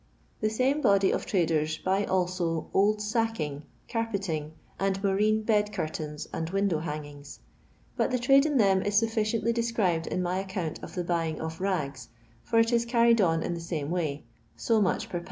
The 0.39 0.49
same 0.49 0.81
body 0.81 1.11
of 1.11 1.27
traders 1.27 1.77
buy 1.77 2.05
also 2.05 2.71
M 2.73 2.95
tacking, 2.97 3.61
earpeHftff, 3.89 4.49
and 4.79 5.03
moreen 5.03 5.43
bed 5.43 5.71
curtains 5.71 6.27
and 6.33 6.49
window 6.49 6.79
hangingtj 6.79 7.37
but 7.97 8.09
the 8.09 8.17
trade 8.17 8.47
in 8.47 8.57
them 8.57 8.81
i« 8.83 8.89
sufficiently 8.89 9.53
described 9.53 10.07
in 10.07 10.23
my 10.23 10.39
account 10.39 10.81
of 10.81 10.95
the 10.95 11.03
buying 11.03 11.39
of 11.39 11.61
rags, 11.61 12.09
for 12.43 12.57
it 12.57 12.73
is 12.73 12.83
carried 12.83 13.21
on 13.21 13.43
in 13.43 13.53
the 13.53 13.61
same 13.61 13.91
way, 13.91 14.23
so 14.55 14.81
much 14.81 15.07
per 15.07 15.09
pound 15.09 15.09
(Id, 15.09 15.13
or 15.13 15.19
l^d. 15.19 15.19